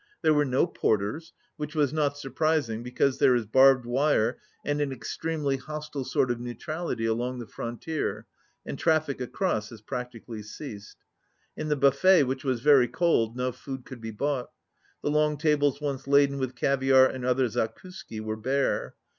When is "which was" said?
1.57-1.93, 12.23-12.61